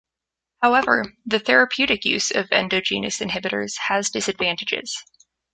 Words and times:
However, 0.63 1.13
the 1.27 1.37
therapeutic 1.37 2.05
use 2.05 2.31
of 2.31 2.51
endogenous 2.51 3.19
inhibitors 3.19 3.77
has 3.87 4.09
disadvantages. 4.09 5.03